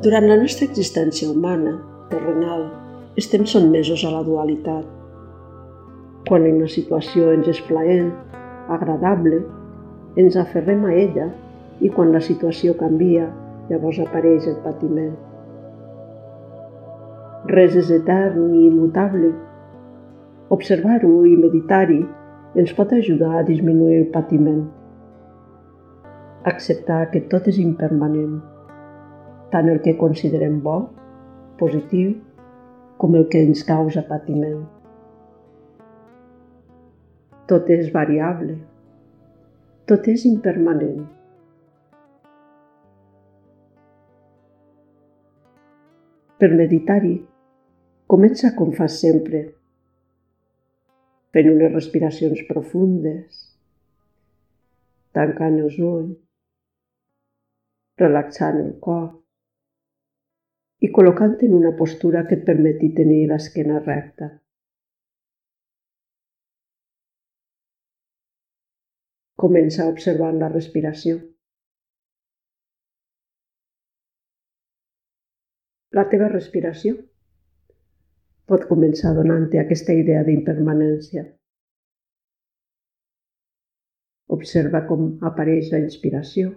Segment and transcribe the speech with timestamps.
[0.00, 1.74] Durant la nostra existència humana,
[2.08, 2.62] terrenal,
[3.20, 4.86] estem sotmesos a la dualitat.
[6.24, 8.06] Quan una situació ens és plaent,
[8.72, 9.42] agradable,
[10.22, 11.26] ens aferrem a ella
[11.84, 13.26] i quan la situació canvia,
[13.68, 15.12] llavors apareix el patiment.
[17.52, 19.34] Res és etern ni immutable.
[20.56, 22.00] Observar-ho i meditar-hi
[22.56, 24.64] ens pot ajudar a disminuir el patiment.
[26.54, 28.40] Acceptar que tot és impermanent,
[29.50, 30.76] tant el que considerem bo,
[31.58, 32.14] positiu,
[33.00, 34.60] com el que ens causa patiment.
[37.50, 38.54] Tot és variable,
[39.90, 41.02] tot és impermanent.
[46.40, 47.16] Per meditar-hi,
[48.08, 49.42] comença com fas sempre,
[51.34, 53.46] fent unes respiracions profundes,
[55.16, 56.14] tancant els ulls,
[58.00, 59.08] relaxant el cor
[60.86, 64.28] i col·locant en una postura que et permeti tenir l'esquena recta.
[69.42, 71.18] Comença observant la respiració.
[75.98, 76.96] La teva respiració
[78.50, 81.24] pot començar donant-te aquesta idea d'impermanència.
[84.36, 86.52] Observa com apareix la inspiració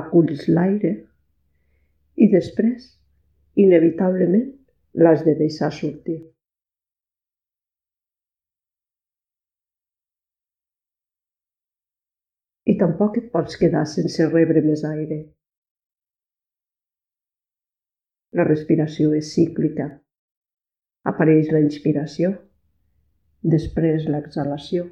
[0.00, 0.92] aculls l'aire
[2.16, 2.88] i després,
[3.60, 4.48] inevitablement,
[4.96, 6.18] l'has de deixar sortir.
[12.66, 15.20] I tampoc et pots quedar sense rebre més aire.
[18.36, 19.86] La respiració és cíclica.
[21.06, 22.32] Apareix la inspiració,
[23.54, 24.88] després l'exhalació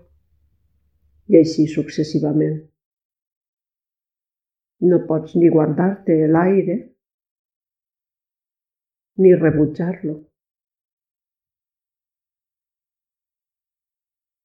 [1.32, 2.60] i així successivament.
[4.84, 6.76] No pots ni guardar-te l'aire
[9.22, 10.14] ni rebutjar-lo.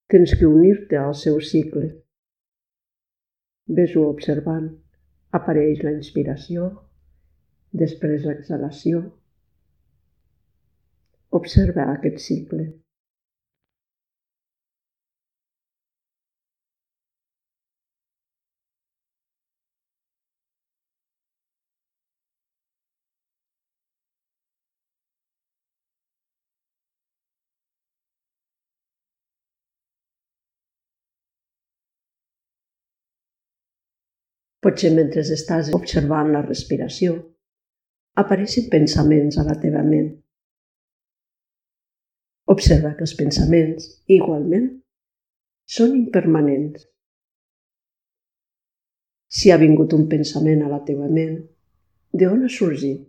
[0.10, 1.88] Tens que unir-te al seu cicle.
[3.80, 4.70] Ves-ho observant.
[5.38, 6.68] Apareix la inspiració,
[7.82, 9.04] després l'exhalació.
[11.40, 12.66] Observa aquest cicle.
[34.60, 37.14] Potser mentre estàs observant la respiració,
[38.20, 40.10] apareixen pensaments a la teva ment.
[42.52, 44.68] Observa que els pensaments, igualment,
[45.70, 46.84] són impermanents.
[49.30, 51.38] Si ha vingut un pensament a la teva ment,
[52.12, 53.06] de on ha sorgit?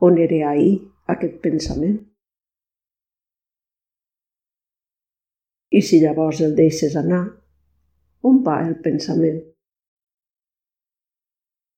[0.00, 0.78] On era ahir
[1.14, 1.98] aquest pensament?
[5.70, 7.22] I si llavors el deixes anar,
[8.26, 9.42] on va el pensament?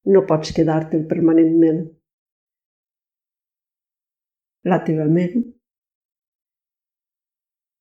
[0.04, 1.84] No pots quedar-te'l permanentment.
[4.66, 5.44] La teva ment,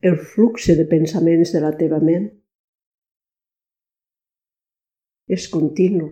[0.01, 2.27] el flux de pensaments de la teva ment
[5.37, 6.07] és continu.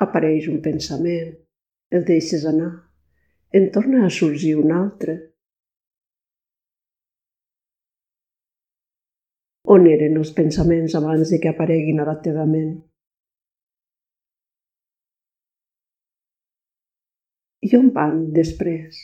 [0.00, 1.34] Apareix un pensament,
[1.92, 2.70] el deixes anar,
[3.52, 5.16] en torna a sorgir un altre.
[9.70, 12.78] On eren els pensaments abans de que apareguin a la teva ment?
[17.72, 19.00] I on van després?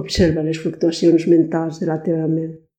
[0.00, 2.69] Observa les fluctuacions mentals de la teva ment.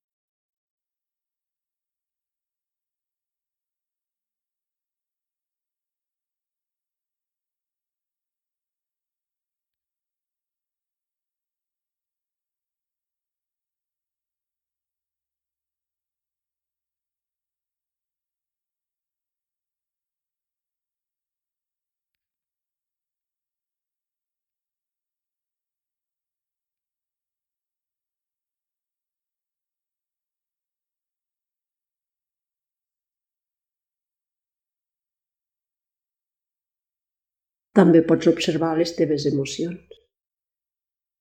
[37.78, 40.00] També pots observar les teves emocions.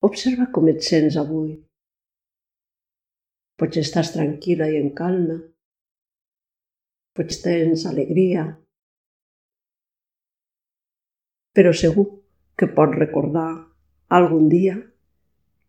[0.03, 1.53] Observa com et sents avui.
[3.61, 5.37] Potser estàs tranquil·la i en calma.
[7.15, 8.43] Potser tens alegria.
[11.55, 12.07] Però segur
[12.59, 13.49] que pots recordar
[14.19, 14.75] algun dia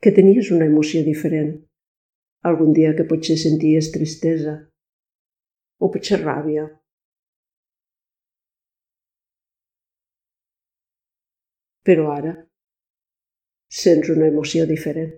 [0.02, 1.54] que tenies una emoció diferent.
[2.50, 4.58] Algun dia que potser senties tristesa
[5.78, 6.66] o potser ràbia.
[11.88, 12.32] Però ara
[13.82, 15.12] sents una emoció diferent.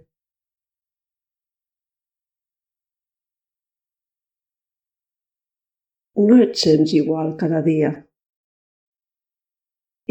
[6.28, 7.90] No et sents igual cada dia.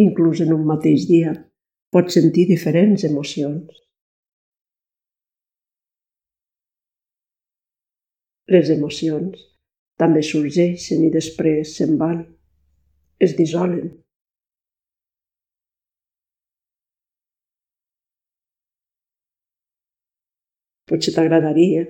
[0.05, 1.31] Inclús en un mateix dia
[1.95, 3.81] pots sentir diferents emocions.
[8.53, 9.43] Les emocions
[10.03, 12.23] també sorgeixen i després se'n van,
[13.27, 13.93] es dissolen.
[20.93, 21.87] Potser t'agradaria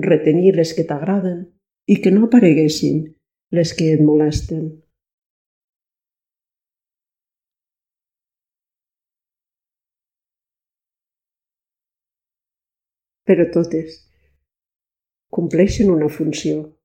[0.00, 1.42] retenir les que t'agraden
[1.92, 3.02] i que no apareguessin
[3.58, 4.70] les que et molesten.
[13.28, 14.00] Però totes
[15.36, 16.75] compleixen una funció.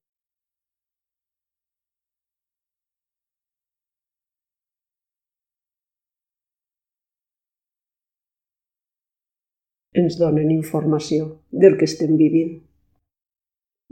[10.00, 11.26] Ens donen informació
[11.64, 12.54] del que estem vivint,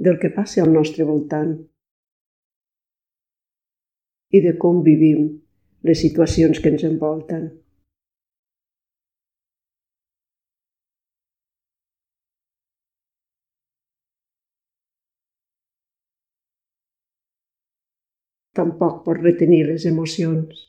[0.05, 1.57] del que passa al nostre voltant
[4.31, 5.25] i de com vivim
[5.89, 7.49] les situacions que ens envolten.
[18.55, 20.68] Tampoc pot retenir les emocions.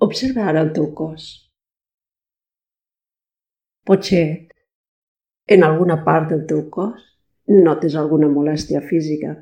[0.00, 1.24] Observa ara el teu cos.
[3.84, 4.48] Potser
[5.46, 7.02] en alguna part del teu cos
[7.50, 9.34] notes alguna molèstia física.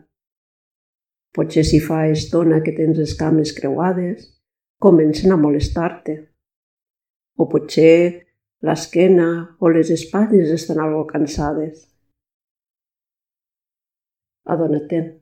[1.37, 4.25] Potser si fa estona que tens les cames creuades,
[4.83, 6.17] comencen a molestar-te.
[7.39, 8.27] O potser
[8.67, 9.29] l'esquena
[9.61, 11.85] o les espatlles estan algo cansades.
[14.49, 15.13] Adona-te'n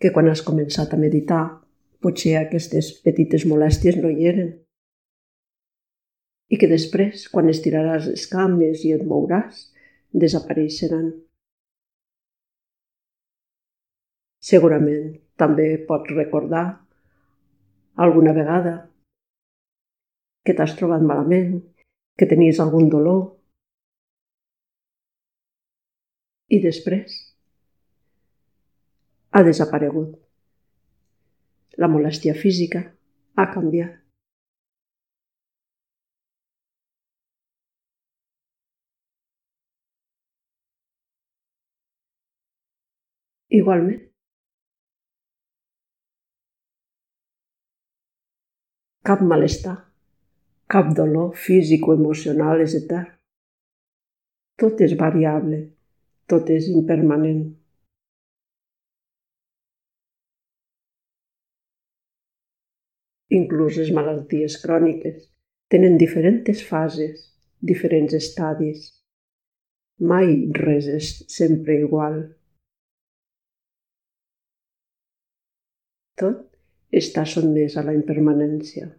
[0.00, 1.61] que quan has començat a meditar
[2.02, 4.52] potser aquestes petites molèsties no hi eren.
[6.52, 9.68] I que després, quan estiraràs les cames i et mouràs,
[10.12, 11.06] desapareixeran.
[14.42, 16.64] Segurament també pots recordar
[18.04, 18.74] alguna vegada
[20.44, 21.60] que t'has trobat malament,
[22.18, 23.22] que tenies algun dolor.
[26.52, 27.14] I després
[29.32, 30.21] ha desaparegut.
[31.80, 32.82] La molèstia física
[33.36, 33.98] ha canviat.
[43.52, 44.00] Igualment,
[49.04, 49.74] cap malestar,
[50.72, 53.10] cap dolor físic o emocional és etern.
[54.56, 55.58] Tot és variable,
[56.28, 57.61] tot és impermanent.
[63.38, 65.28] Inclús les malalties cròniques,
[65.72, 67.28] tenen diferents fases,
[67.72, 68.90] diferents estadis.
[70.12, 72.18] Mai res és sempre igual.
[76.22, 76.42] Tot
[77.02, 78.90] està sotmès a la impermanència.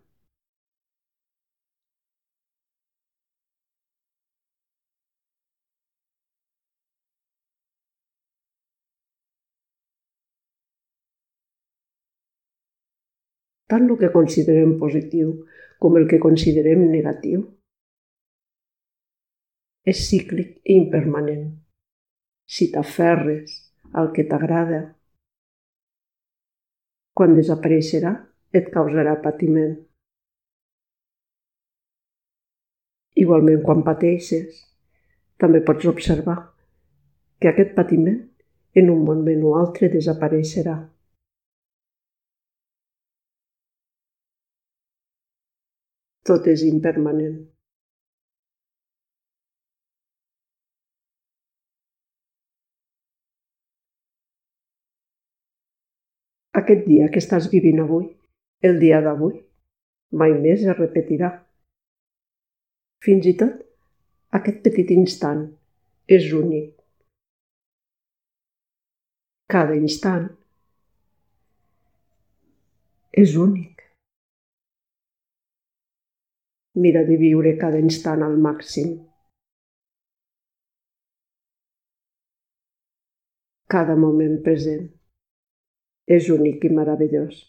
[13.71, 15.33] Tant el que considerem positiu
[15.83, 17.43] com el que considerem negatiu.
[19.83, 21.47] És cíclic i impermanent.
[22.47, 23.55] Si t'aferres
[23.99, 24.81] al que t'agrada,
[27.13, 28.13] quan desapareixerà
[28.57, 29.75] et causarà patiment.
[33.23, 34.63] Igualment, quan pateixes,
[35.37, 36.39] també pots observar
[37.39, 38.21] que aquest patiment
[38.81, 40.77] en un moment o altre desapareixerà.
[46.29, 47.41] Tot és impermanent.
[56.59, 58.05] Aquest dia que estàs vivint avui,
[58.69, 59.35] el dia d'avui,
[60.21, 61.31] mai més es repetirà.
[63.03, 63.57] Fins i tot,
[64.39, 65.43] aquest petit instant
[66.19, 66.71] és únic.
[69.53, 70.29] Cada instant
[73.25, 73.72] és únic.
[76.75, 78.95] Mira de viure cada instant al màxim.
[83.69, 84.87] Cada moment present
[86.17, 87.39] és únic i meravellós.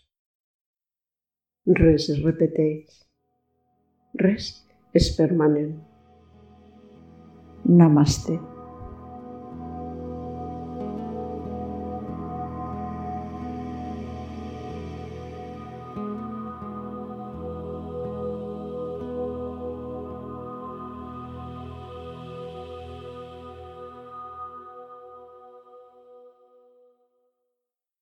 [1.80, 3.04] Res es repeteix.
[4.20, 4.50] Res
[4.92, 5.72] és permanent.
[7.64, 8.36] Namaste.